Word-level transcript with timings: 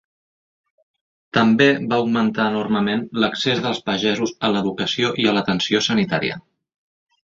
També 1.37 1.67
va 1.91 1.99
augmentar 2.03 2.47
enormement 2.53 3.03
l'accés 3.25 3.61
dels 3.67 3.83
pagesos 3.91 4.33
a 4.49 4.51
l'educació 4.55 5.13
i 5.25 5.29
a 5.29 5.35
l'atenció 5.37 5.83
sanitària. 5.91 6.41